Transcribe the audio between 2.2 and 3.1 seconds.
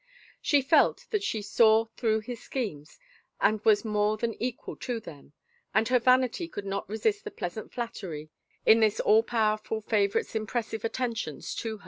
his schemes